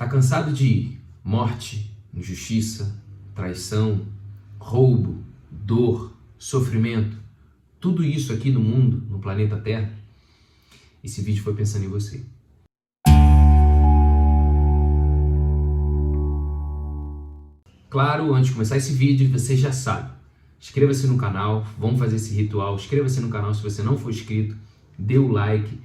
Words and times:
Tá 0.00 0.08
cansado 0.08 0.50
de 0.50 0.96
morte, 1.22 1.94
injustiça, 2.14 2.98
traição, 3.34 4.00
roubo, 4.58 5.22
dor, 5.50 6.16
sofrimento, 6.38 7.18
tudo 7.78 8.02
isso 8.02 8.32
aqui 8.32 8.50
no 8.50 8.60
mundo, 8.60 9.06
no 9.10 9.18
planeta 9.18 9.58
Terra? 9.58 9.92
Esse 11.04 11.20
vídeo 11.20 11.42
foi 11.42 11.52
pensando 11.52 11.84
em 11.84 11.88
você. 11.88 12.24
Claro, 17.90 18.32
antes 18.32 18.46
de 18.46 18.54
começar 18.54 18.78
esse 18.78 18.94
vídeo, 18.94 19.28
você 19.28 19.54
já 19.54 19.70
sabe. 19.70 20.10
Inscreva-se 20.58 21.06
no 21.08 21.18
canal, 21.18 21.66
vamos 21.78 21.98
fazer 21.98 22.16
esse 22.16 22.34
ritual. 22.34 22.74
Inscreva-se 22.76 23.20
no 23.20 23.28
canal 23.28 23.52
se 23.52 23.62
você 23.62 23.82
não 23.82 23.98
for 23.98 24.08
inscrito, 24.08 24.56
dê 24.98 25.18
o 25.18 25.28
like, 25.28 25.78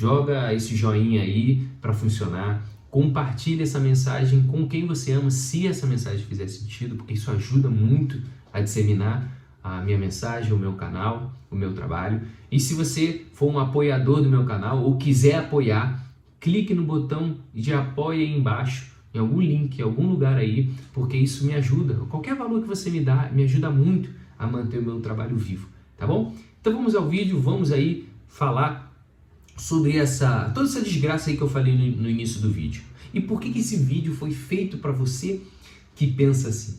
joga 0.00 0.52
esse 0.52 0.74
joinha 0.74 1.22
aí 1.22 1.68
para 1.80 1.92
funcionar. 1.92 2.71
Compartilhe 2.92 3.62
essa 3.62 3.80
mensagem 3.80 4.42
com 4.42 4.68
quem 4.68 4.86
você 4.86 5.12
ama, 5.12 5.30
se 5.30 5.66
essa 5.66 5.86
mensagem 5.86 6.26
fizer 6.26 6.46
sentido, 6.46 6.94
porque 6.94 7.14
isso 7.14 7.30
ajuda 7.30 7.70
muito 7.70 8.20
a 8.52 8.60
disseminar 8.60 9.32
a 9.64 9.80
minha 9.80 9.96
mensagem, 9.96 10.52
o 10.52 10.58
meu 10.58 10.74
canal, 10.74 11.32
o 11.50 11.56
meu 11.56 11.72
trabalho. 11.72 12.20
E 12.50 12.60
se 12.60 12.74
você 12.74 13.24
for 13.32 13.50
um 13.50 13.58
apoiador 13.58 14.20
do 14.20 14.28
meu 14.28 14.44
canal 14.44 14.82
ou 14.82 14.98
quiser 14.98 15.36
apoiar, 15.36 16.06
clique 16.38 16.74
no 16.74 16.84
botão 16.84 17.38
de 17.54 17.72
apoio 17.72 18.20
aí 18.20 18.36
embaixo, 18.36 18.92
em 19.14 19.18
algum 19.18 19.40
link, 19.40 19.78
em 19.78 19.82
algum 19.82 20.06
lugar 20.06 20.36
aí, 20.36 20.70
porque 20.92 21.16
isso 21.16 21.46
me 21.46 21.54
ajuda. 21.54 21.94
Qualquer 22.10 22.34
valor 22.34 22.60
que 22.60 22.68
você 22.68 22.90
me 22.90 23.00
dá 23.00 23.30
me 23.32 23.44
ajuda 23.44 23.70
muito 23.70 24.10
a 24.38 24.46
manter 24.46 24.80
o 24.80 24.82
meu 24.82 25.00
trabalho 25.00 25.34
vivo, 25.34 25.66
tá 25.96 26.06
bom? 26.06 26.36
Então 26.60 26.74
vamos 26.74 26.94
ao 26.94 27.08
vídeo, 27.08 27.40
vamos 27.40 27.72
aí 27.72 28.06
falar 28.28 28.91
sobre 29.56 29.96
essa 29.96 30.50
toda 30.50 30.66
essa 30.66 30.80
desgraça 30.80 31.30
aí 31.30 31.36
que 31.36 31.42
eu 31.42 31.48
falei 31.48 31.74
no, 31.74 32.02
no 32.02 32.10
início 32.10 32.40
do 32.40 32.50
vídeo. 32.50 32.82
E 33.12 33.20
por 33.20 33.40
que, 33.40 33.52
que 33.52 33.58
esse 33.58 33.76
vídeo 33.76 34.14
foi 34.14 34.30
feito 34.30 34.78
para 34.78 34.92
você 34.92 35.40
que 35.94 36.06
pensa 36.06 36.48
assim? 36.48 36.78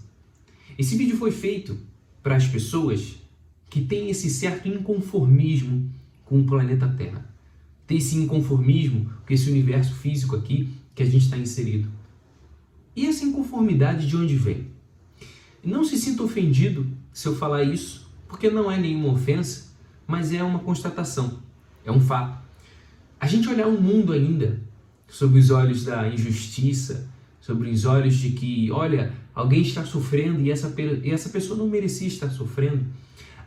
Esse 0.78 0.96
vídeo 0.98 1.18
foi 1.18 1.32
feito 1.32 1.78
para 2.22 2.36
as 2.36 2.48
pessoas 2.48 3.16
que 3.70 3.82
têm 3.82 4.10
esse 4.10 4.30
certo 4.30 4.68
inconformismo 4.68 5.92
com 6.26 6.40
o 6.40 6.46
planeta 6.46 6.88
Terra. 6.88 7.30
Tem 7.86 7.98
esse 7.98 8.16
inconformismo 8.18 9.12
com 9.26 9.34
esse 9.34 9.50
universo 9.50 9.94
físico 9.96 10.36
aqui 10.36 10.70
que 10.96 11.04
a 11.04 11.06
gente 11.06 11.26
está 11.26 11.38
inserido. 11.38 11.90
E 12.96 13.08
essa 13.08 13.26
inconformidade 13.26 14.08
de 14.08 14.16
onde 14.16 14.36
vem? 14.36 14.68
Não 15.64 15.84
se 15.84 15.98
sinta 15.98 16.24
ofendido 16.24 16.88
se 17.12 17.28
eu 17.28 17.36
falar 17.36 17.64
isso, 17.64 18.10
porque 18.28 18.50
não 18.50 18.72
é 18.72 18.78
nenhuma 18.78 19.10
ofensa, 19.10 19.74
mas 20.08 20.34
é 20.34 20.44
uma 20.44 20.60
constatação, 20.60 21.40
é 21.86 21.92
um 21.92 22.00
fato. 22.00 22.43
A 23.24 23.26
gente 23.26 23.48
olhar 23.48 23.70
o 23.70 23.82
mundo 23.82 24.12
ainda 24.12 24.60
sob 25.08 25.40
os 25.40 25.50
olhos 25.50 25.86
da 25.86 26.10
injustiça, 26.10 27.10
sobre 27.40 27.70
os 27.70 27.86
olhos 27.86 28.18
de 28.18 28.32
que, 28.32 28.70
olha, 28.70 29.14
alguém 29.34 29.62
está 29.62 29.86
sofrendo 29.86 30.42
e 30.42 30.52
essa, 30.52 30.76
e 31.02 31.10
essa 31.10 31.30
pessoa 31.30 31.58
não 31.58 31.70
merecia 31.70 32.06
estar 32.06 32.30
sofrendo, 32.30 32.86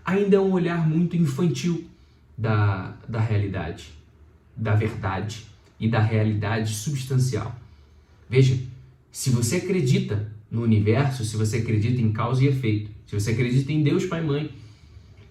ainda 0.02 0.36
é 0.36 0.41
um 0.41 0.50
olhar 0.50 0.88
muito 0.88 1.14
infantil 1.14 1.84
da, 2.38 2.97
da 3.06 3.20
realidade, 3.20 3.91
da 4.56 4.74
verdade 4.74 5.44
e 5.78 5.86
da 5.86 6.00
realidade 6.00 6.72
substancial. 6.72 7.54
Veja, 8.30 8.58
se 9.12 9.28
você 9.28 9.56
acredita 9.56 10.32
no 10.50 10.62
universo, 10.62 11.22
se 11.22 11.36
você 11.36 11.58
acredita 11.58 12.00
em 12.00 12.12
causa 12.12 12.42
e 12.42 12.47
efeito, 12.47 12.91
se 13.06 13.14
você 13.14 13.32
acredita 13.32 13.70
em 13.70 13.82
Deus 13.82 14.06
Pai 14.06 14.22
e 14.22 14.27
Mãe, 14.27 14.50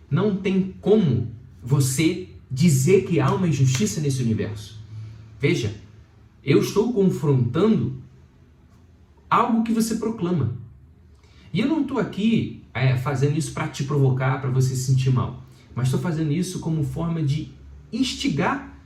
não 0.07 0.35
tem 0.35 0.75
como 0.81 1.31
você 1.63 2.24
dizer 2.49 3.05
que 3.05 3.19
há 3.19 3.33
uma 3.33 3.47
injustiça 3.47 3.99
nesse 4.01 4.21
universo. 4.21 4.79
Veja, 5.39 5.75
eu 6.43 6.59
estou 6.59 6.93
confrontando 6.93 8.01
algo 9.29 9.63
que 9.63 9.73
você 9.73 9.95
proclama. 9.95 10.57
E 11.51 11.59
eu 11.59 11.67
não 11.67 11.81
estou 11.81 11.99
aqui 11.99 12.63
é, 12.73 12.95
fazendo 12.97 13.37
isso 13.37 13.53
para 13.53 13.67
te 13.67 13.83
provocar, 13.83 14.41
para 14.41 14.49
você 14.49 14.75
se 14.75 14.83
sentir 14.83 15.11
mal, 15.11 15.43
mas 15.73 15.87
estou 15.87 15.99
fazendo 15.99 16.31
isso 16.31 16.59
como 16.59 16.83
forma 16.83 17.23
de 17.23 17.51
instigar, 17.91 18.77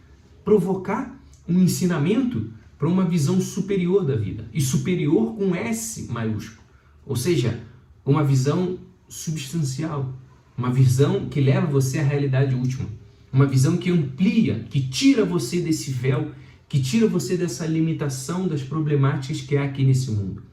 provocar 0.43 1.19
um 1.47 1.59
ensinamento 1.59 2.51
para 2.77 2.87
uma 2.87 3.03
visão 3.03 3.41
superior 3.41 4.05
da 4.05 4.15
vida. 4.15 4.47
E 4.53 4.61
superior 4.61 5.35
com 5.35 5.53
S 5.53 6.07
maiúsculo. 6.11 6.61
Ou 7.05 7.15
seja, 7.15 7.61
uma 8.05 8.23
visão 8.23 8.79
substancial, 9.07 10.13
uma 10.57 10.71
visão 10.71 11.27
que 11.27 11.41
leva 11.41 11.67
você 11.67 11.99
à 11.99 12.03
realidade 12.03 12.55
última. 12.55 12.87
Uma 13.31 13.45
visão 13.45 13.77
que 13.77 13.91
amplia, 13.91 14.65
que 14.69 14.81
tira 14.81 15.23
você 15.23 15.61
desse 15.61 15.91
véu, 15.91 16.31
que 16.67 16.81
tira 16.81 17.07
você 17.07 17.35
dessa 17.37 17.65
limitação 17.65 18.47
das 18.47 18.61
problemáticas 18.61 19.41
que 19.41 19.57
há 19.57 19.63
aqui 19.63 19.83
nesse 19.83 20.11
mundo. 20.11 20.43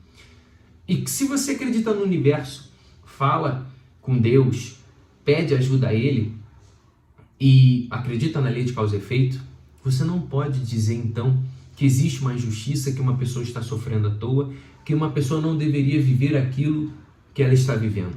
E 0.89 0.97
que 0.97 1.11
se 1.11 1.25
você 1.25 1.53
acredita 1.53 1.93
no 1.93 2.03
universo, 2.03 2.73
fala 3.05 3.71
com 4.01 4.17
Deus, 4.17 4.77
pede 5.25 5.55
ajuda 5.55 5.89
a 5.89 5.95
Ele 5.95 6.35
e 7.41 7.87
acredita 7.91 8.41
na 8.41 8.49
lei 8.49 8.65
de 8.65 8.73
causa 8.73 8.95
e 8.95 8.99
efeito, 8.99 9.41
você 9.85 10.05
não 10.05 10.21
pode 10.21 10.61
dizer 10.61 10.95
então 10.95 11.43
que 11.77 11.85
existe 11.85 12.21
uma 12.21 12.35
injustiça, 12.35 12.93
que 12.93 13.01
uma 13.01 13.17
pessoa 13.17 13.43
está 13.43 13.63
sofrendo 13.63 14.09
à 14.09 14.11
toa, 14.11 14.53
que 14.85 14.95
uma 14.95 15.11
pessoa 15.11 15.41
não 15.41 15.57
deveria 15.57 16.01
viver 16.01 16.37
aquilo 16.37 16.93
que 17.35 17.43
ela 17.43 17.53
está 17.53 17.75
vivendo. 17.75 18.17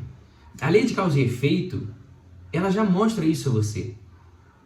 A 0.61 0.69
lei 0.69 0.85
de 0.85 0.93
causa 0.93 1.19
e 1.19 1.23
efeito, 1.23 1.87
ela 2.53 2.71
já 2.71 2.83
mostra 2.83 3.25
isso 3.25 3.49
a 3.49 3.51
você. 3.51 3.95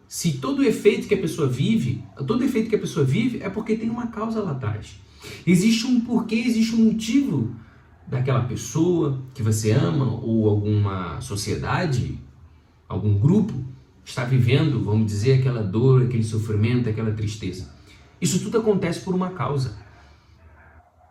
Se 0.06 0.34
todo 0.34 0.62
efeito 0.62 1.08
que 1.08 1.14
a 1.14 1.18
pessoa 1.18 1.48
vive, 1.48 2.04
todo 2.26 2.44
efeito 2.44 2.68
que 2.68 2.76
a 2.76 2.78
pessoa 2.78 3.04
vive 3.04 3.42
é 3.42 3.48
porque 3.48 3.76
tem 3.76 3.90
uma 3.90 4.08
causa 4.08 4.40
lá 4.40 4.52
atrás. 4.52 5.00
Existe 5.46 5.86
um 5.86 6.00
porquê, 6.00 6.36
existe 6.36 6.74
um 6.74 6.84
motivo 6.84 7.54
daquela 8.06 8.44
pessoa 8.44 9.22
que 9.34 9.42
você 9.42 9.72
ama 9.72 10.20
ou 10.20 10.48
alguma 10.48 11.20
sociedade, 11.20 12.20
algum 12.88 13.18
grupo 13.18 13.54
está 14.04 14.24
vivendo, 14.24 14.82
vamos 14.82 15.06
dizer, 15.06 15.40
aquela 15.40 15.62
dor, 15.62 16.02
aquele 16.02 16.22
sofrimento, 16.22 16.88
aquela 16.88 17.12
tristeza. 17.12 17.72
Isso 18.20 18.38
tudo 18.40 18.58
acontece 18.58 19.00
por 19.00 19.14
uma 19.14 19.30
causa. 19.30 19.78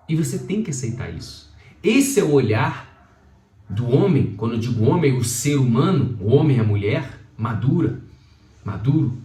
E 0.08 0.16
você 0.16 0.38
tem 0.38 0.62
que 0.62 0.70
aceitar 0.70 1.10
isso. 1.10 1.52
Esse 1.84 2.20
é 2.20 2.24
o 2.24 2.32
olhar 2.32 2.94
do 3.70 3.88
homem, 3.90 4.36
quando 4.38 4.54
eu 4.54 4.60
digo 4.60 4.86
homem, 4.86 5.18
o 5.18 5.24
ser 5.24 5.56
humano, 5.56 6.18
o 6.22 6.28
homem 6.28 6.58
e 6.58 6.60
a 6.60 6.64
mulher, 6.64 7.20
madura, 7.38 8.03
maduro. 8.64 9.18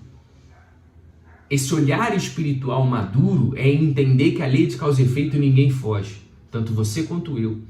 Esse 1.50 1.75
olhar 1.75 2.15
espiritual 2.15 2.87
maduro 2.87 3.54
é 3.56 3.69
entender 3.69 4.32
que 4.32 4.43
a 4.43 4.47
lei 4.47 4.66
de 4.66 4.76
causa 4.76 5.00
e 5.00 5.04
efeito 5.04 5.38
ninguém 5.38 5.71
foge, 5.71 6.16
tanto 6.50 6.75
você 6.75 7.04
quanto 7.04 7.38
eu. 7.38 7.62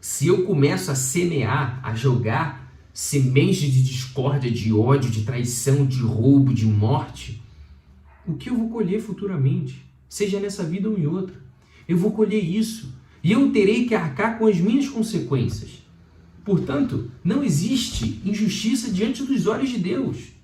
Se 0.00 0.26
eu 0.26 0.44
começo 0.44 0.90
a 0.90 0.94
semear, 0.94 1.80
a 1.82 1.94
jogar 1.94 2.72
sementes 2.92 3.72
de 3.72 3.82
discórdia, 3.82 4.50
de 4.50 4.72
ódio, 4.72 5.10
de 5.10 5.22
traição, 5.22 5.86
de 5.86 6.00
roubo, 6.00 6.52
de 6.52 6.66
morte, 6.66 7.42
o 8.26 8.34
que 8.34 8.50
eu 8.50 8.56
vou 8.56 8.68
colher 8.68 9.00
futuramente, 9.00 9.82
seja 10.08 10.38
nessa 10.38 10.62
vida 10.62 10.88
ou 10.88 10.98
em 10.98 11.06
outra? 11.06 11.34
Eu 11.88 11.96
vou 11.96 12.10
colher 12.10 12.44
isso 12.44 12.92
e 13.22 13.32
eu 13.32 13.50
terei 13.50 13.86
que 13.86 13.94
arcar 13.94 14.38
com 14.38 14.46
as 14.46 14.58
minhas 14.58 14.88
consequências. 14.88 15.82
Portanto, 16.44 17.10
não 17.24 17.42
existe 17.42 18.20
injustiça 18.24 18.90
diante 18.90 19.22
dos 19.22 19.46
olhos 19.46 19.70
de 19.70 19.78
Deus. 19.78 20.37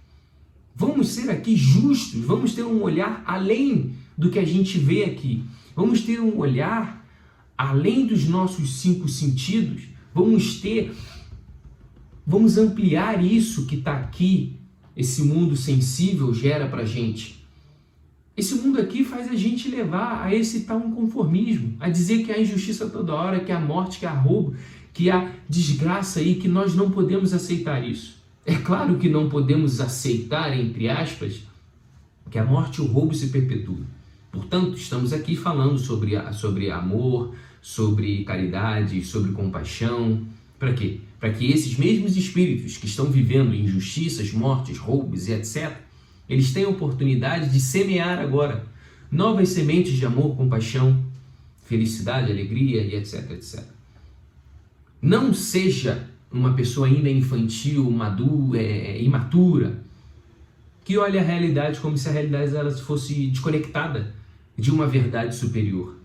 Vamos 0.74 1.08
ser 1.08 1.30
aqui 1.30 1.54
justos, 1.54 2.20
vamos 2.20 2.54
ter 2.54 2.64
um 2.64 2.82
olhar 2.82 3.22
além 3.26 3.92
do 4.18 4.30
que 4.30 4.38
a 4.38 4.44
gente 4.44 4.76
vê 4.78 5.04
aqui. 5.04 5.44
Vamos 5.76 6.02
ter 6.02 6.20
um 6.20 6.36
olhar 6.36 7.06
além 7.56 8.06
dos 8.06 8.26
nossos 8.26 8.80
cinco 8.80 9.08
sentidos. 9.08 9.82
Vamos 10.12 10.60
ter, 10.60 10.92
vamos 12.26 12.58
ampliar 12.58 13.24
isso 13.24 13.66
que 13.66 13.76
está 13.76 13.96
aqui, 13.96 14.56
esse 14.96 15.22
mundo 15.22 15.56
sensível 15.56 16.32
gera 16.34 16.68
para 16.68 16.84
gente. 16.84 17.44
Esse 18.36 18.56
mundo 18.56 18.80
aqui 18.80 19.04
faz 19.04 19.28
a 19.28 19.36
gente 19.36 19.68
levar 19.68 20.24
a 20.24 20.34
esse 20.34 20.62
tal 20.62 20.80
conformismo, 20.80 21.76
a 21.78 21.88
dizer 21.88 22.24
que 22.24 22.32
há 22.32 22.40
injustiça 22.40 22.88
toda 22.88 23.14
hora, 23.14 23.40
que 23.40 23.52
há 23.52 23.60
morte, 23.60 24.00
que 24.00 24.06
há 24.06 24.12
roubo, 24.12 24.56
que 24.92 25.08
há 25.08 25.32
desgraça 25.48 26.18
aí, 26.18 26.34
que 26.34 26.48
nós 26.48 26.74
não 26.74 26.90
podemos 26.90 27.32
aceitar 27.32 27.86
isso. 27.88 28.23
É 28.46 28.56
claro 28.56 28.98
que 28.98 29.08
não 29.08 29.28
podemos 29.28 29.80
aceitar, 29.80 30.56
entre 30.58 30.88
aspas, 30.88 31.42
que 32.30 32.38
a 32.38 32.44
morte 32.44 32.78
e 32.78 32.80
o 32.82 32.86
roubo 32.86 33.14
se 33.14 33.28
perpetuem. 33.28 33.86
Portanto, 34.30 34.76
estamos 34.76 35.12
aqui 35.12 35.36
falando 35.36 35.78
sobre, 35.78 36.12
sobre 36.32 36.70
amor, 36.70 37.34
sobre 37.62 38.24
caridade, 38.24 39.02
sobre 39.04 39.32
compaixão. 39.32 40.26
Para 40.58 40.74
quê? 40.74 41.00
Para 41.18 41.32
que 41.32 41.50
esses 41.50 41.78
mesmos 41.78 42.16
espíritos 42.16 42.76
que 42.76 42.86
estão 42.86 43.06
vivendo 43.06 43.54
injustiças, 43.54 44.32
mortes, 44.32 44.76
roubos 44.76 45.28
e 45.28 45.32
etc., 45.32 45.72
eles 46.28 46.52
tenham 46.52 46.70
oportunidade 46.70 47.50
de 47.50 47.60
semear 47.60 48.18
agora 48.18 48.66
novas 49.10 49.50
sementes 49.50 49.94
de 49.94 50.04
amor, 50.04 50.36
compaixão, 50.36 51.02
felicidade, 51.64 52.30
alegria 52.30 52.82
e 52.82 52.94
etc, 52.96 53.30
etc. 53.30 53.62
Não 55.00 55.32
seja 55.32 56.10
uma 56.34 56.54
pessoa 56.54 56.88
ainda 56.88 57.08
infantil, 57.08 57.88
madura, 57.90 58.60
é, 58.60 59.00
imatura, 59.00 59.82
que 60.84 60.98
olha 60.98 61.20
a 61.20 61.24
realidade 61.24 61.80
como 61.80 61.96
se 61.96 62.08
a 62.08 62.12
realidade 62.12 62.54
ela 62.54 62.70
fosse 62.72 63.28
desconectada 63.28 64.12
de 64.58 64.70
uma 64.70 64.86
verdade 64.86 65.34
superior. 65.34 65.96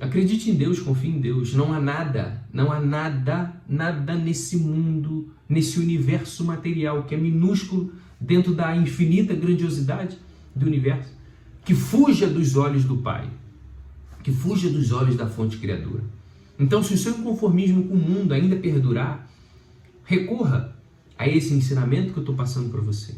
Acredite 0.00 0.50
em 0.50 0.54
Deus, 0.54 0.78
confie 0.78 1.10
em 1.10 1.20
Deus. 1.20 1.52
Não 1.52 1.72
há 1.72 1.80
nada, 1.80 2.42
não 2.52 2.72
há 2.72 2.80
nada, 2.80 3.52
nada 3.68 4.14
nesse 4.14 4.56
mundo, 4.56 5.28
nesse 5.46 5.78
universo 5.78 6.44
material 6.44 7.02
que 7.02 7.14
é 7.14 7.18
minúsculo 7.18 7.92
dentro 8.18 8.54
da 8.54 8.74
infinita 8.74 9.34
grandiosidade 9.34 10.16
do 10.54 10.66
universo, 10.66 11.12
que 11.64 11.74
fuja 11.74 12.26
dos 12.26 12.56
olhos 12.56 12.84
do 12.84 12.98
Pai, 12.98 13.28
que 14.22 14.32
fuja 14.32 14.70
dos 14.70 14.92
olhos 14.92 15.16
da 15.16 15.26
fonte 15.26 15.58
criadora. 15.58 16.02
Então, 16.60 16.82
se 16.82 16.92
o 16.92 16.98
seu 16.98 17.18
inconformismo 17.18 17.84
com 17.84 17.94
o 17.94 17.98
mundo 17.98 18.34
ainda 18.34 18.54
perdurar, 18.54 19.26
recorra 20.04 20.76
a 21.16 21.26
esse 21.26 21.54
ensinamento 21.54 22.12
que 22.12 22.18
eu 22.18 22.22
estou 22.22 22.34
passando 22.34 22.70
para 22.70 22.82
você. 22.82 23.14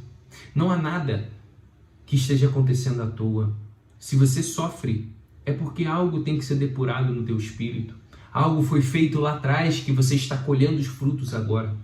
Não 0.54 0.70
há 0.70 0.76
nada 0.76 1.28
que 2.06 2.14
esteja 2.14 2.46
acontecendo 2.46 3.02
à 3.02 3.06
toa. 3.06 3.52
Se 3.98 4.14
você 4.14 4.42
sofre 4.42 5.10
é 5.44 5.52
porque 5.52 5.84
algo 5.84 6.20
tem 6.20 6.38
que 6.38 6.44
ser 6.44 6.54
depurado 6.54 7.12
no 7.12 7.24
teu 7.24 7.36
espírito. 7.36 7.94
Algo 8.32 8.62
foi 8.62 8.80
feito 8.80 9.20
lá 9.20 9.34
atrás 9.34 9.80
que 9.80 9.92
você 9.92 10.14
está 10.14 10.36
colhendo 10.36 10.78
os 10.78 10.86
frutos 10.86 11.34
agora. 11.34 11.76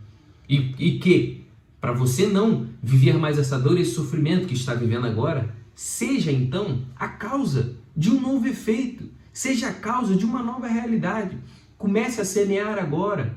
E, 0.48 0.74
e 0.78 0.98
que, 0.98 1.44
para 1.80 1.92
você 1.92 2.26
não 2.26 2.68
viver 2.82 3.18
mais 3.18 3.38
essa 3.38 3.58
dor 3.58 3.76
e 3.76 3.82
esse 3.82 3.94
sofrimento 3.94 4.46
que 4.46 4.54
está 4.54 4.74
vivendo 4.74 5.06
agora, 5.06 5.54
seja 5.74 6.30
então 6.30 6.82
a 6.96 7.08
causa 7.08 7.74
de 7.96 8.10
um 8.10 8.20
novo 8.20 8.46
efeito, 8.46 9.08
seja 9.38 9.68
a 9.68 9.72
causa 9.72 10.16
de 10.16 10.24
uma 10.24 10.42
nova 10.42 10.66
realidade. 10.66 11.36
Comece 11.76 12.20
a 12.20 12.24
semear 12.24 12.78
agora 12.78 13.36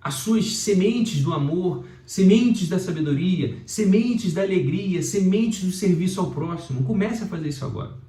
as 0.00 0.14
suas 0.14 0.56
sementes 0.56 1.22
do 1.22 1.32
amor, 1.32 1.84
sementes 2.04 2.68
da 2.68 2.78
sabedoria, 2.78 3.58
sementes 3.66 4.32
da 4.32 4.42
alegria, 4.42 5.02
sementes 5.02 5.62
do 5.62 5.72
serviço 5.72 6.18
ao 6.20 6.30
próximo. 6.30 6.82
Comece 6.84 7.22
a 7.22 7.26
fazer 7.26 7.48
isso 7.48 7.64
agora 7.64 8.00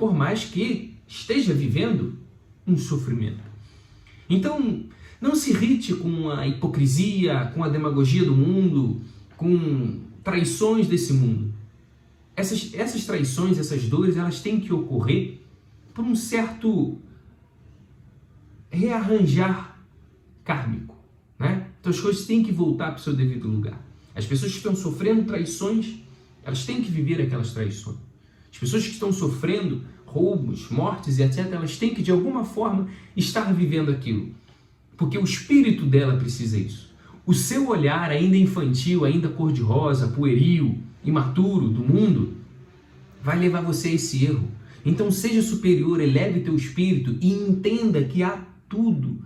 por 0.00 0.14
mais 0.14 0.44
que 0.44 0.94
esteja 1.06 1.52
vivendo 1.52 2.14
um 2.66 2.78
sofrimento. 2.78 3.44
Então, 4.30 4.84
não 5.20 5.34
se 5.34 5.50
irrite 5.50 5.94
com 5.94 6.30
a 6.30 6.48
hipocrisia, 6.48 7.52
com 7.54 7.62
a 7.62 7.68
demagogia 7.68 8.24
do 8.24 8.34
mundo, 8.34 9.02
com 9.36 10.00
traições 10.24 10.88
desse 10.88 11.12
mundo. 11.12 11.52
Essas, 12.34 12.72
essas 12.72 13.04
traições, 13.04 13.58
essas 13.58 13.82
dores, 13.84 14.16
elas 14.16 14.40
têm 14.40 14.58
que 14.58 14.72
ocorrer 14.72 15.39
por 16.00 16.06
um 16.06 16.16
certo 16.16 16.96
rearranjar 18.70 19.78
kármico. 20.42 20.96
Né? 21.38 21.66
Então 21.78 21.92
as 21.92 22.00
coisas 22.00 22.24
têm 22.24 22.42
que 22.42 22.50
voltar 22.50 22.92
para 22.92 23.00
o 23.00 23.02
seu 23.02 23.12
devido 23.12 23.46
lugar. 23.46 23.78
As 24.14 24.24
pessoas 24.24 24.52
que 24.52 24.56
estão 24.56 24.74
sofrendo 24.74 25.24
traições, 25.24 25.96
elas 26.42 26.64
têm 26.64 26.82
que 26.82 26.90
viver 26.90 27.20
aquelas 27.20 27.52
traições. 27.52 27.98
As 28.50 28.58
pessoas 28.58 28.84
que 28.84 28.92
estão 28.92 29.12
sofrendo 29.12 29.84
roubos, 30.06 30.70
mortes 30.70 31.18
e 31.18 31.22
etc., 31.22 31.52
elas 31.52 31.76
têm 31.76 31.94
que 31.94 32.02
de 32.02 32.10
alguma 32.10 32.44
forma 32.44 32.88
estar 33.14 33.52
vivendo 33.52 33.90
aquilo. 33.90 34.34
Porque 34.96 35.18
o 35.18 35.24
espírito 35.24 35.84
dela 35.84 36.16
precisa 36.16 36.58
isso. 36.58 36.94
O 37.26 37.34
seu 37.34 37.68
olhar 37.68 38.10
ainda 38.10 38.38
infantil, 38.38 39.04
ainda 39.04 39.28
cor-de-rosa, 39.28 40.08
pueril, 40.08 40.78
imaturo 41.04 41.68
do 41.68 41.80
mundo, 41.80 42.38
vai 43.22 43.38
levar 43.38 43.60
você 43.60 43.88
a 43.88 43.92
esse 43.92 44.24
erro. 44.24 44.59
Então 44.84 45.10
seja 45.10 45.42
superior, 45.42 46.00
eleve 46.00 46.40
teu 46.40 46.56
espírito 46.56 47.16
e 47.20 47.32
entenda 47.32 48.02
que 48.04 48.22
há 48.22 48.44
tudo. 48.68 49.18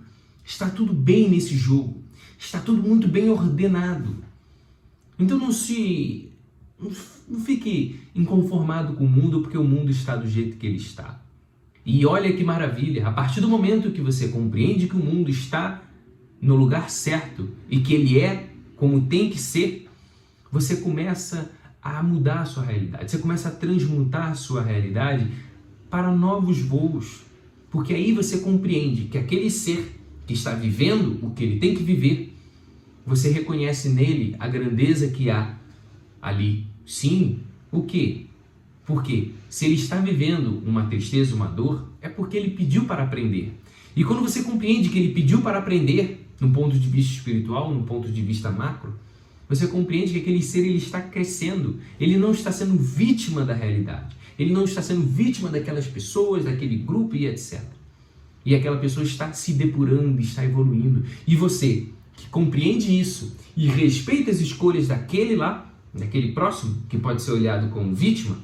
Está 0.45 0.69
tudo 0.69 0.93
bem 0.93 1.29
nesse 1.29 1.56
jogo. 1.56 2.03
Está 2.39 2.61
tudo 2.61 2.83
muito 2.83 3.09
bem 3.09 3.31
ordenado. 3.31 4.17
Então 5.19 5.39
não 5.39 5.53
se 5.53 6.31
não 7.29 7.41
fique 7.41 8.01
inconformado 8.15 8.95
com 8.95 9.05
o 9.05 9.09
mundo 9.09 9.41
porque 9.41 9.56
o 9.56 9.65
mundo 9.65 9.91
está 9.91 10.17
do 10.17 10.29
jeito 10.29 10.56
que 10.56 10.67
ele 10.67 10.77
está. 10.77 11.21
E 11.87 12.05
olha 12.07 12.33
que 12.33 12.43
maravilha, 12.43 13.07
a 13.07 13.12
partir 13.12 13.41
do 13.41 13.49
momento 13.49 13.91
que 13.91 14.00
você 14.00 14.29
compreende 14.29 14.89
que 14.89 14.97
o 14.97 15.05
mundo 15.05 15.31
está 15.31 15.83
no 16.41 16.57
lugar 16.57 16.91
certo 16.91 17.49
e 17.71 17.81
que 17.81 17.95
ele 17.95 18.19
é 18.19 18.50
como 18.77 19.03
tem 19.03 19.31
que 19.31 19.39
ser, 19.39 19.89
você 20.50 20.77
começa 20.77 21.50
a 21.63 21.63
mudar 22.03 22.41
a 22.41 22.45
sua 22.47 22.65
realidade, 22.65 23.11
você 23.11 23.19
começa 23.19 23.49
a 23.49 23.53
transmutar 23.53 24.31
a 24.31 24.35
sua 24.35 24.63
realidade 24.63 25.29
para 25.91 26.11
novos 26.11 26.61
voos. 26.61 27.23
Porque 27.71 27.93
aí 27.93 28.13
você 28.13 28.39
compreende 28.39 29.05
que 29.05 29.19
aquele 29.19 29.51
ser 29.51 30.01
que 30.27 30.33
está 30.33 30.55
vivendo 30.55 31.19
o 31.23 31.31
que 31.31 31.45
ele 31.45 31.59
tem 31.59 31.75
que 31.75 31.83
viver, 31.83 32.35
você 33.07 33.31
reconhece 33.31 33.89
nele 33.91 34.35
a 34.39 34.49
grandeza 34.49 35.09
que 35.09 35.29
há 35.29 35.57
ali. 36.23 36.67
Sim, 36.87 37.41
o 37.71 37.83
quê? 37.83 38.27
Porque 38.87 39.33
se 39.49 39.67
ele 39.67 39.75
está 39.75 39.97
vivendo 39.97 40.63
uma 40.67 40.87
tristeza, 40.87 41.35
uma 41.35 41.47
dor, 41.47 41.89
é 42.01 42.09
porque 42.09 42.37
ele 42.37 42.51
pediu 42.51 42.85
para 42.85 43.03
aprender. 43.03 43.53
E 43.97 44.05
quando 44.05 44.23
você 44.23 44.43
compreende 44.43 44.89
que 44.89 44.99
ele 44.99 45.15
pediu 45.15 45.43
para 45.43 45.59
aprender, 45.59 46.27
no 46.41 46.51
ponto 46.51 46.79
de 46.79 46.89
vista 46.89 47.15
espiritual, 47.15 47.73
no 47.73 47.85
ponto 47.85 48.11
de 48.11 48.23
vista 48.23 48.51
macro, 48.51 48.95
você 49.49 49.67
compreende 49.67 50.12
que 50.12 50.20
aquele 50.20 50.43
ser 50.43 50.61
ele 50.61 50.79
está 50.79 51.00
crescendo, 51.00 51.79
ele 52.00 52.17
não 52.17 52.32
está 52.32 52.50
sendo 52.50 52.79
vítima 52.79 53.44
da 53.44 53.55
realidade, 53.55 54.17
ele 54.38 54.52
não 54.52 54.64
está 54.64 54.81
sendo 54.81 55.02
vítima 55.02 55.49
daquelas 55.49 55.87
pessoas, 55.87 56.44
daquele 56.44 56.76
grupo 56.76 57.14
e 57.14 57.26
etc. 57.26 57.61
E 58.44 58.55
aquela 58.55 58.79
pessoa 58.79 59.05
está 59.05 59.32
se 59.32 59.52
depurando, 59.52 60.20
está 60.20 60.44
evoluindo. 60.44 61.05
E 61.26 61.35
você, 61.35 61.87
que 62.14 62.29
compreende 62.29 62.99
isso 62.99 63.37
e 63.56 63.67
respeita 63.67 64.31
as 64.31 64.41
escolhas 64.41 64.88
daquele 64.88 65.37
lá, 65.37 65.73
daquele 65.93 66.32
próximo, 66.32 66.82
que 66.88 66.99
pode 66.99 67.23
ser 67.23 67.32
olhado 67.32 67.70
como 67.70 67.94
vítima, 67.94 68.37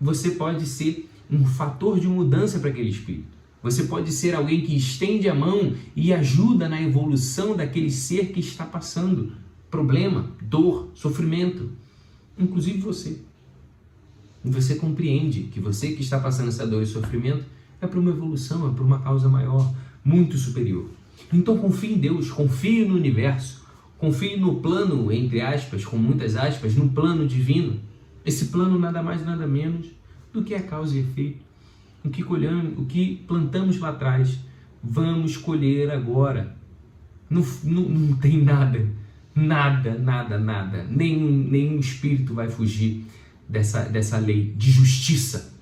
você 0.00 0.32
pode 0.32 0.66
ser 0.66 1.08
um 1.30 1.44
fator 1.44 1.98
de 1.98 2.06
mudança 2.06 2.58
para 2.58 2.70
aquele 2.70 2.90
espírito. 2.90 3.36
Você 3.62 3.84
pode 3.84 4.12
ser 4.12 4.34
alguém 4.34 4.60
que 4.60 4.76
estende 4.76 5.28
a 5.28 5.34
mão 5.34 5.74
e 5.96 6.12
ajuda 6.12 6.68
na 6.68 6.80
evolução 6.80 7.56
daquele 7.56 7.90
ser 7.90 8.26
que 8.32 8.38
está 8.38 8.64
passando 8.64 9.32
problema, 9.70 10.30
dor, 10.42 10.90
sofrimento. 10.94 11.70
Inclusive 12.38 12.78
você. 12.78 13.20
E 14.44 14.50
você 14.50 14.76
compreende 14.76 15.44
que 15.44 15.60
você 15.60 15.92
que 15.92 16.02
está 16.02 16.20
passando 16.20 16.48
essa 16.48 16.66
dor 16.66 16.82
e 16.82 16.86
sofrimento 16.86 17.44
é 17.80 17.86
para 17.86 17.98
uma 17.98 18.10
evolução, 18.10 18.68
é 18.68 18.72
para 18.72 18.84
uma 18.84 19.00
causa 19.00 19.28
maior, 19.28 19.74
muito 20.04 20.36
superior. 20.36 20.88
Então 21.32 21.58
confie 21.58 21.94
em 21.94 21.98
Deus, 21.98 22.30
confie 22.30 22.84
no 22.84 22.94
universo, 22.94 23.66
Confie 23.98 24.36
no 24.36 24.56
plano, 24.56 25.10
entre 25.10 25.40
aspas, 25.40 25.84
com 25.84 25.96
muitas 25.96 26.36
aspas, 26.36 26.74
no 26.74 26.88
plano 26.88 27.26
divino. 27.26 27.80
Esse 28.24 28.46
plano 28.46 28.78
nada 28.78 29.02
mais 29.02 29.24
nada 29.24 29.46
menos 29.46 29.86
do 30.32 30.42
que 30.42 30.54
a 30.54 30.62
causa 30.62 30.96
e 30.96 31.00
efeito. 31.00 31.44
O 32.04 32.10
que 32.10 32.22
colhamos, 32.22 32.78
o 32.78 32.84
que 32.84 33.24
plantamos 33.26 33.78
lá 33.78 33.88
atrás, 33.88 34.38
vamos 34.82 35.36
colher 35.36 35.90
agora. 35.90 36.54
Não, 37.28 37.42
não, 37.64 37.82
não 37.88 38.16
tem 38.16 38.42
nada, 38.42 38.86
nada, 39.36 39.98
nada, 39.98 40.38
nada. 40.38 40.86
Nenhum, 40.88 41.46
nenhum 41.48 41.78
espírito 41.78 42.32
vai 42.32 42.48
fugir 42.48 43.04
dessa, 43.46 43.82
dessa 43.82 44.16
lei 44.16 44.54
de 44.56 44.70
justiça. 44.70 45.52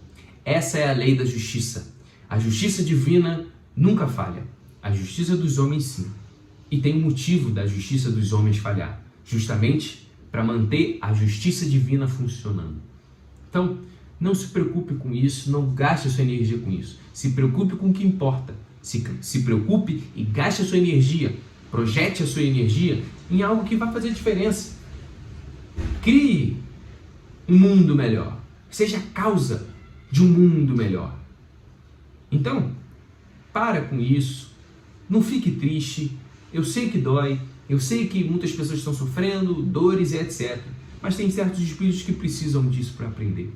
Essa 0.45 0.78
é 0.78 0.88
a 0.88 0.93
lei 0.93 1.16
da 1.16 1.25
justiça. 1.25 1.93
A 2.31 2.38
justiça 2.38 2.85
divina 2.85 3.45
nunca 3.76 4.07
falha. 4.07 4.45
A 4.81 4.93
justiça 4.93 5.37
dos 5.37 5.59
homens, 5.59 5.85
sim. 5.85 6.07
E 6.71 6.78
tem 6.78 6.97
um 6.97 7.00
motivo 7.00 7.50
da 7.50 7.66
justiça 7.66 8.11
dos 8.11 8.33
homens 8.33 8.59
falhar, 8.59 9.02
justamente 9.25 10.09
para 10.31 10.45
manter 10.45 10.99
a 11.00 11.12
justiça 11.12 11.64
divina 11.66 12.07
funcionando. 12.07 12.76
Então, 13.49 13.78
não 14.19 14.35
se 14.35 14.49
preocupe 14.49 14.95
com 14.95 15.12
isso, 15.12 15.50
não 15.50 15.75
gaste 15.75 16.11
sua 16.11 16.25
energia 16.25 16.59
com 16.59 16.71
isso. 16.71 16.99
Se 17.12 17.31
preocupe 17.31 17.76
com 17.76 17.90
o 17.90 17.93
que 17.93 18.07
importa. 18.07 18.54
Se, 18.83 19.02
se 19.21 19.43
preocupe 19.43 20.02
e 20.14 20.25
gaste 20.25 20.64
sua 20.64 20.78
energia, 20.78 21.37
projete 21.75 22.23
a 22.23 22.26
sua 22.26 22.43
energia 22.43 23.02
em 23.28 23.43
algo 23.43 23.64
que 23.64 23.75
vai 23.75 23.93
fazer 23.93 24.11
diferença. 24.11 24.76
Crie 26.02 26.57
um 27.49 27.59
mundo 27.59 27.97
melhor. 27.97 28.38
Seja 28.71 28.99
a 28.99 29.00
causa 29.12 29.66
de 30.09 30.23
um 30.23 30.28
mundo 30.28 30.76
melhor. 30.76 31.12
Então, 32.31 32.71
para 33.52 33.81
com 33.81 33.99
isso. 33.99 34.52
Não 35.11 35.21
fique 35.21 35.50
triste. 35.50 36.16
Eu 36.52 36.62
sei 36.62 36.90
que 36.90 36.99
dói, 36.99 37.40
eu 37.69 37.81
sei 37.81 38.07
que 38.07 38.23
muitas 38.23 38.52
pessoas 38.52 38.78
estão 38.78 38.95
sofrendo, 38.95 39.61
dores 39.61 40.12
e 40.12 40.19
etc. 40.19 40.62
Mas 41.02 41.16
tem 41.16 41.28
certos 41.28 41.61
espíritos 41.61 42.02
que 42.02 42.12
precisam 42.12 42.69
disso 42.69 42.95
para 42.97 43.09
aprender. 43.09 43.52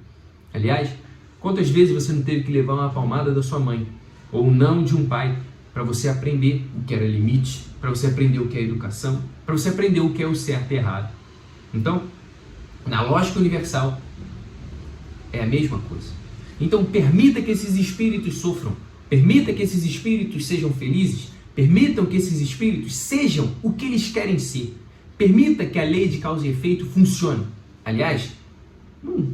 Aliás, 0.53 0.91
quantas 1.39 1.71
vezes 1.71 1.95
você 1.95 2.13
não 2.13 2.23
teve 2.23 2.43
que 2.43 2.51
levar 2.51 2.75
uma 2.75 2.91
palmada 2.91 3.33
da 3.33 3.45
sua 3.45 3.61
mãe 3.61 3.87
ou 4.33 4.51
não 4.51 4.83
de 4.83 4.97
um 4.97 5.07
pai 5.07 5.39
para 5.79 5.85
você 5.85 6.09
aprender 6.09 6.67
o 6.77 6.83
que 6.83 6.93
era 6.93 7.07
limite, 7.07 7.61
para 7.81 7.89
você 7.91 8.09
aprender 8.09 8.41
o 8.41 8.49
que 8.49 8.59
é 8.59 8.63
educação, 8.63 9.23
para 9.47 9.57
você 9.57 9.69
aprender 9.69 10.01
o 10.01 10.13
que 10.13 10.21
é 10.21 10.27
o 10.27 10.35
certo 10.35 10.73
e 10.73 10.75
errado. 10.75 11.15
Então, 11.73 12.03
na 12.85 13.01
lógica 13.03 13.39
universal, 13.39 14.03
é 15.33 15.41
a 15.41 15.47
mesma 15.47 15.79
coisa. 15.79 16.09
Então, 16.61 16.85
permita 16.85 17.41
que 17.41 17.53
esses 17.53 17.77
espíritos 17.77 18.39
sofram, 18.39 18.73
permita 19.09 19.53
que 19.53 19.63
esses 19.63 19.85
espíritos 19.85 20.47
sejam 20.47 20.73
felizes, 20.73 21.29
Permitam 21.55 22.07
que 22.07 22.17
esses 22.17 22.41
espíritos 22.41 22.95
sejam 22.95 23.53
o 23.65 23.73
que 23.73 23.85
eles 23.85 24.13
querem 24.13 24.39
ser. 24.39 24.77
Permita 25.17 25.67
que 25.67 25.77
a 25.77 25.83
lei 25.83 26.07
de 26.07 26.19
causa 26.19 26.47
e 26.47 26.51
efeito 26.51 26.87
funcione. 26.87 27.45
Aliás, 27.85 28.31
não, 29.03 29.29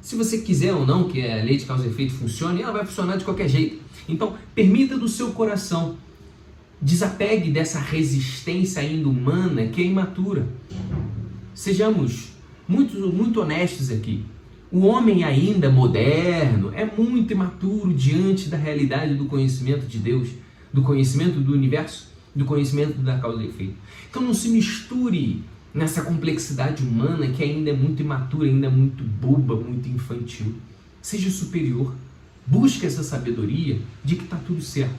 Se 0.00 0.16
você 0.16 0.38
quiser 0.38 0.74
ou 0.74 0.84
não 0.84 1.08
que 1.08 1.24
a 1.24 1.42
lei 1.42 1.56
de 1.56 1.64
causa 1.64 1.86
e 1.86 1.90
efeito 1.90 2.14
funcione, 2.14 2.62
ela 2.62 2.72
vai 2.72 2.84
funcionar 2.84 3.16
de 3.16 3.24
qualquer 3.24 3.48
jeito. 3.48 3.78
Então, 4.08 4.36
permita 4.54 4.96
do 4.96 5.08
seu 5.08 5.32
coração. 5.32 5.96
Desapegue 6.80 7.50
dessa 7.50 7.78
resistência 7.78 8.80
ainda 8.80 9.08
humana 9.08 9.66
que 9.66 9.82
é 9.82 9.84
imatura. 9.84 10.48
Sejamos 11.54 12.28
muito, 12.68 12.96
muito 13.12 13.40
honestos 13.40 13.90
aqui. 13.90 14.24
O 14.70 14.86
homem 14.86 15.24
ainda 15.24 15.70
moderno 15.70 16.70
é 16.74 16.84
muito 16.84 17.32
imaturo 17.32 17.92
diante 17.92 18.48
da 18.48 18.56
realidade 18.56 19.14
do 19.14 19.24
conhecimento 19.24 19.86
de 19.86 19.98
Deus, 19.98 20.28
do 20.72 20.82
conhecimento 20.82 21.40
do 21.40 21.52
universo, 21.52 22.08
do 22.34 22.44
conhecimento 22.44 22.98
da 22.98 23.18
causa 23.18 23.42
e 23.42 23.48
efeito. 23.48 23.74
Então 24.10 24.22
não 24.22 24.34
se 24.34 24.50
misture 24.50 25.42
nessa 25.72 26.02
complexidade 26.02 26.82
humana 26.82 27.28
que 27.28 27.42
ainda 27.42 27.70
é 27.70 27.72
muito 27.72 28.02
imatura, 28.02 28.46
ainda 28.46 28.66
é 28.66 28.70
muito 28.70 29.02
boba, 29.02 29.56
muito 29.56 29.88
infantil. 29.88 30.54
Seja 31.00 31.30
superior. 31.30 31.94
Busque 32.48 32.86
essa 32.86 33.02
sabedoria 33.02 33.78
de 34.02 34.16
que 34.16 34.24
está 34.24 34.38
tudo 34.38 34.62
certo, 34.62 34.94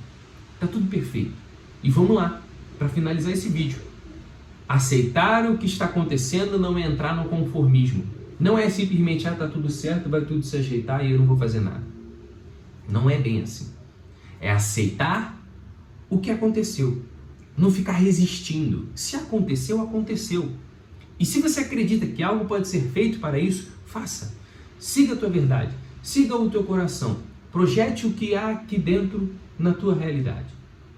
está 0.54 0.68
tudo 0.68 0.86
perfeito. 0.86 1.34
E 1.82 1.90
vamos 1.90 2.16
lá, 2.16 2.44
para 2.78 2.88
finalizar 2.88 3.34
esse 3.34 3.50
vídeo. 3.50 3.80
Aceitar 4.68 5.50
o 5.50 5.58
que 5.58 5.66
está 5.66 5.86
acontecendo 5.86 6.60
não 6.60 6.78
é 6.78 6.84
entrar 6.84 7.16
no 7.16 7.28
conformismo. 7.28 8.04
Não 8.40 8.56
é 8.56 8.70
simplesmente, 8.70 9.28
ah, 9.28 9.34
tá 9.34 9.48
tudo 9.48 9.68
certo, 9.68 10.08
vai 10.10 10.22
tudo 10.22 10.44
se 10.44 10.58
ajeitar 10.58 11.04
e 11.04 11.12
eu 11.12 11.18
não 11.18 11.26
vou 11.26 11.36
fazer 11.36 11.60
nada. 11.60 11.82
Não 12.88 13.10
é 13.10 13.18
bem 13.18 13.42
assim. 13.42 13.70
É 14.40 14.52
aceitar 14.52 15.44
o 16.08 16.20
que 16.20 16.30
aconteceu. 16.30 17.02
Não 17.58 17.72
ficar 17.72 17.94
resistindo. 17.94 18.90
Se 18.94 19.16
aconteceu, 19.16 19.82
aconteceu. 19.82 20.52
E 21.20 21.26
se 21.26 21.42
você 21.42 21.62
acredita 21.62 22.06
que 22.06 22.22
algo 22.22 22.46
pode 22.46 22.68
ser 22.68 22.82
feito 22.92 23.20
para 23.20 23.40
isso, 23.40 23.72
faça. 23.88 24.36
Siga 24.78 25.14
a 25.14 25.18
tua 25.18 25.30
verdade. 25.30 25.74
Siga 26.04 26.36
o 26.36 26.50
teu 26.50 26.64
coração. 26.64 27.18
Projete 27.52 28.06
o 28.06 28.14
que 28.14 28.36
há 28.36 28.50
aqui 28.50 28.78
dentro 28.78 29.34
na 29.58 29.74
tua 29.74 29.96
realidade. 29.96 30.48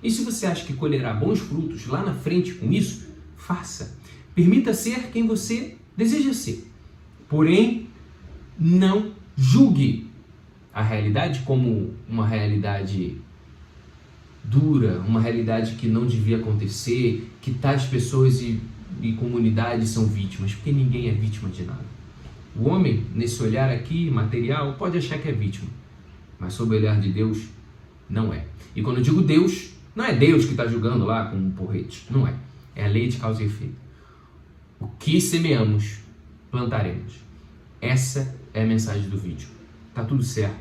E 0.04 0.10
se 0.10 0.24
você 0.24 0.46
acha 0.46 0.66
que 0.66 0.74
colherá 0.74 1.14
bons 1.14 1.40
frutos 1.40 1.88
lá 1.88 2.04
na 2.04 2.14
frente 2.14 2.54
com 2.54 2.72
isso, 2.72 3.08
faça. 3.38 3.98
Permita 4.34 4.74
ser 4.74 5.12
quem 5.12 5.28
você 5.28 5.76
deseja 5.96 6.34
ser. 6.34 6.68
Porém, 7.30 7.88
não 8.60 9.12
julgue 9.38 10.10
a 10.74 10.82
realidade 10.82 11.42
como 11.42 11.94
uma 12.08 12.28
realidade 12.28 13.18
dura, 14.44 15.00
uma 15.08 15.22
realidade 15.22 15.76
que 15.76 15.88
não 15.88 16.06
devia 16.06 16.38
acontecer, 16.38 17.30
que 17.42 17.54
tais 17.54 17.84
pessoas 17.84 18.42
e, 18.42 18.60
e 19.02 19.14
comunidades 19.14 19.90
são 19.90 20.06
vítimas, 20.06 20.54
porque 20.54 20.72
ninguém 20.72 21.10
é 21.10 21.12
vítima 21.12 21.50
de 21.50 21.64
nada. 21.64 21.86
O 22.56 22.68
homem, 22.68 23.06
nesse 23.14 23.42
olhar 23.42 23.70
aqui 23.70 24.10
material, 24.10 24.74
pode 24.74 24.98
achar 24.98 25.18
que 25.20 25.30
é 25.30 25.32
vítima, 25.32 25.70
mas 26.42 26.54
sob 26.54 26.74
o 26.74 26.78
olhar 26.78 27.00
de 27.00 27.12
Deus, 27.12 27.44
não 28.10 28.34
é. 28.34 28.48
E 28.76 28.82
quando 28.82 28.98
eu 28.98 29.04
digo 29.04 29.22
Deus, 29.22 29.74
não 29.96 30.04
é 30.04 30.12
Deus 30.12 30.44
que 30.44 30.52
está 30.52 30.66
julgando 30.66 31.06
lá 31.06 31.28
com 31.28 31.38
um 31.38 31.52
porrete, 31.52 32.08
não 32.10 32.28
é. 32.28 32.34
É 32.76 32.84
a 32.84 32.88
lei 32.88 33.08
de 33.08 33.18
causa 33.18 33.44
e 33.44 33.46
efeito. 33.46 33.76
O 34.80 34.88
que 34.88 35.22
semeamos, 35.22 36.00
plantaremos. 36.50 37.14
Essa 37.80 38.36
é 38.56 38.64
a 38.64 38.66
mensagem 38.66 39.08
do 39.08 39.20
vídeo. 39.20 39.50
Tá 39.94 40.04
tudo 40.04 40.24
certo. 40.24 40.58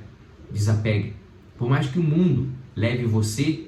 Desapegue. 0.52 1.14
Por 1.56 1.70
mais 1.70 1.88
que 1.88 1.98
o 1.98 2.02
mundo 2.02 2.50
leve 2.76 3.06
você 3.06 3.66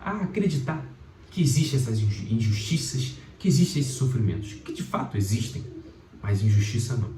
a 0.00 0.12
acreditar 0.12 0.86
que 1.32 1.42
existem 1.42 1.80
essas 1.80 1.98
injustiças, 1.98 3.16
que 3.40 3.48
existem 3.48 3.82
esses 3.82 3.94
sofrimentos, 3.94 4.52
que 4.52 4.72
de 4.72 4.84
fato 4.84 5.16
existem, 5.16 5.64
mas 6.22 6.44
injustiça 6.44 6.96
não. 6.96 7.10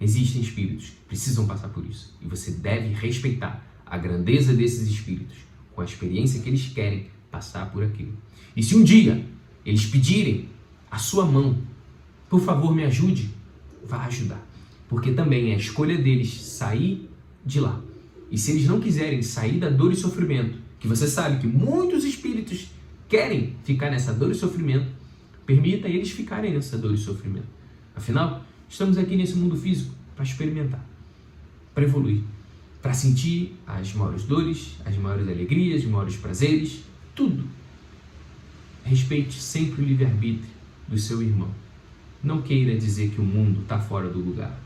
Existem 0.00 0.40
espíritos 0.40 0.90
que 0.90 1.04
precisam 1.08 1.46
passar 1.46 1.68
por 1.68 1.84
isso 1.84 2.14
e 2.22 2.26
você 2.26 2.52
deve 2.52 2.94
respeitar 2.94 3.64
a 3.84 3.98
grandeza 3.98 4.54
desses 4.54 4.88
espíritos 4.88 5.36
com 5.74 5.80
a 5.80 5.84
experiência 5.84 6.40
que 6.40 6.48
eles 6.48 6.68
querem 6.68 7.06
passar 7.30 7.70
por 7.70 7.82
aquilo. 7.82 8.12
E 8.56 8.62
se 8.62 8.76
um 8.76 8.84
dia 8.84 9.24
eles 9.64 9.86
pedirem 9.86 10.48
a 10.90 10.98
sua 10.98 11.24
mão, 11.24 11.58
por 12.28 12.40
favor, 12.40 12.74
me 12.74 12.84
ajude, 12.84 13.30
vá 13.84 14.04
ajudar, 14.06 14.44
porque 14.88 15.12
também 15.12 15.50
é 15.50 15.54
a 15.54 15.58
escolha 15.58 15.96
deles 15.96 16.40
sair 16.42 17.08
de 17.44 17.60
lá. 17.60 17.80
E 18.30 18.38
se 18.38 18.52
eles 18.52 18.66
não 18.66 18.80
quiserem 18.80 19.22
sair 19.22 19.58
da 19.58 19.70
dor 19.70 19.92
e 19.92 19.96
sofrimento 19.96 20.58
que 20.78 20.86
você 20.86 21.08
sabe 21.08 21.40
que 21.40 21.46
muitos 21.46 22.04
espíritos 22.04 22.70
querem 23.08 23.56
ficar 23.64 23.90
nessa 23.90 24.12
dor 24.12 24.30
e 24.30 24.34
sofrimento, 24.34 24.86
permita 25.46 25.88
eles 25.88 26.10
ficarem 26.10 26.52
nessa 26.52 26.76
dor 26.76 26.94
e 26.94 26.98
sofrimento. 26.98 27.48
Afinal, 27.96 28.44
estamos 28.68 28.98
aqui 28.98 29.16
nesse 29.16 29.34
mundo 29.34 29.56
físico 29.56 29.94
para 30.14 30.24
experimentar, 30.24 30.84
para 31.74 31.84
evoluir, 31.84 32.22
para 32.82 32.92
sentir 32.92 33.56
as 33.66 33.92
maiores 33.94 34.24
dores, 34.24 34.76
as 34.84 34.96
maiores 34.96 35.28
alegrias, 35.28 35.84
os 35.84 35.90
maiores 35.90 36.16
prazeres, 36.16 36.80
tudo. 37.14 37.44
Respeite 38.84 39.40
sempre 39.40 39.82
o 39.82 39.84
livre-arbítrio 39.84 40.50
do 40.86 40.98
seu 40.98 41.22
irmão. 41.22 41.50
Não 42.22 42.42
queira 42.42 42.76
dizer 42.76 43.10
que 43.10 43.20
o 43.20 43.24
mundo 43.24 43.62
está 43.62 43.78
fora 43.78 44.08
do 44.08 44.18
lugar, 44.18 44.58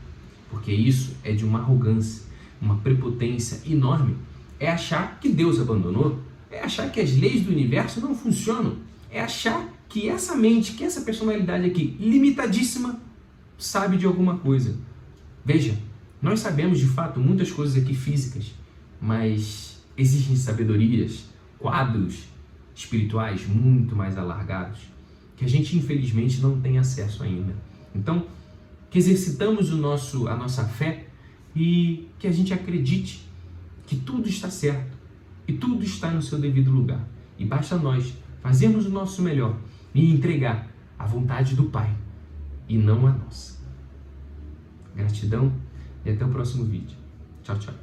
porque 0.49 0.71
isso 0.71 1.15
é 1.23 1.33
de 1.33 1.45
uma 1.45 1.59
arrogância, 1.59 2.23
uma 2.61 2.77
prepotência 2.77 3.61
enorme 3.65 4.15
é 4.63 4.69
achar 4.69 5.19
que 5.19 5.29
Deus 5.29 5.59
abandonou, 5.59 6.19
é 6.49 6.61
achar 6.61 6.89
que 6.89 7.01
as 7.01 7.15
leis 7.17 7.41
do 7.41 7.51
universo 7.51 7.99
não 7.99 8.15
funcionam, 8.15 8.77
é 9.11 9.19
achar 9.19 9.67
que 9.89 10.07
essa 10.07 10.35
mente, 10.35 10.73
que 10.73 10.83
essa 10.83 11.01
personalidade 11.01 11.65
aqui, 11.65 11.97
limitadíssima, 11.99 12.99
sabe 13.63 13.97
de 13.97 14.05
alguma 14.05 14.37
coisa. 14.37 14.75
Veja, 15.45 15.77
nós 16.21 16.39
sabemos 16.39 16.79
de 16.79 16.87
fato 16.87 17.19
muitas 17.19 17.51
coisas 17.51 17.81
aqui 17.81 17.93
físicas, 17.93 18.53
mas 19.01 19.81
existem 19.97 20.35
sabedorias, 20.35 21.25
quadros 21.57 22.25
espirituais 22.75 23.47
muito 23.47 23.95
mais 23.95 24.17
alargados 24.17 24.79
que 25.37 25.45
a 25.45 25.47
gente 25.47 25.77
infelizmente 25.77 26.41
não 26.41 26.59
tem 26.59 26.77
acesso 26.77 27.23
ainda. 27.23 27.55
Então, 27.95 28.25
que 28.89 28.97
exercitamos 28.97 29.71
o 29.71 29.77
nosso, 29.77 30.27
a 30.27 30.35
nossa 30.35 30.65
fé 30.65 31.07
e 31.55 32.07
que 32.19 32.27
a 32.27 32.31
gente 32.31 32.53
acredite 32.53 33.27
que 33.87 33.95
tudo 33.95 34.27
está 34.27 34.49
certo 34.49 34.97
e 35.47 35.53
tudo 35.53 35.83
está 35.83 36.11
no 36.11 36.21
seu 36.21 36.37
devido 36.37 36.71
lugar. 36.71 37.05
E 37.37 37.45
basta 37.45 37.77
nós 37.77 38.13
fazermos 38.41 38.85
o 38.85 38.89
nosso 38.89 39.21
melhor 39.21 39.57
e 39.93 40.11
entregar 40.11 40.69
a 40.97 41.05
vontade 41.05 41.55
do 41.55 41.65
Pai 41.65 42.02
e 42.73 42.77
não 42.77 43.05
a 43.05 43.11
nossa. 43.11 43.59
Gratidão 44.95 45.53
e 46.03 46.09
até 46.09 46.25
o 46.25 46.29
próximo 46.29 46.65
vídeo. 46.65 46.97
Tchau, 47.43 47.57
tchau. 47.59 47.82